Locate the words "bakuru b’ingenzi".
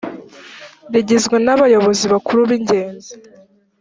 2.13-3.11